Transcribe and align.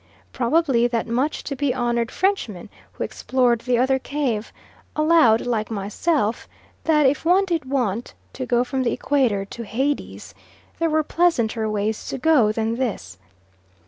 Probably 0.33 0.87
that 0.87 1.05
much 1.05 1.43
to 1.43 1.55
be 1.55 1.75
honoured 1.75 2.09
Frenchman 2.09 2.69
who 2.93 3.03
explored 3.03 3.59
the 3.61 3.77
other 3.77 3.99
cave, 3.99 4.51
allowed 4.95 5.41
like 5.41 5.69
myself, 5.69 6.47
that 6.85 7.05
if 7.05 7.23
one 7.23 7.45
did 7.45 7.65
want 7.65 8.15
to 8.33 8.47
go 8.47 8.63
from 8.63 8.81
the 8.81 8.93
Equator 8.93 9.45
to 9.45 9.63
Hades, 9.63 10.33
there 10.79 10.89
were 10.89 11.03
pleasanter 11.03 11.69
ways 11.69 12.07
to 12.07 12.17
go 12.17 12.51
than 12.51 12.77
this. 12.77 13.19